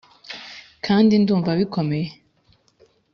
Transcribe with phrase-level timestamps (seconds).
[0.85, 2.07] kandi ndumva bikomeye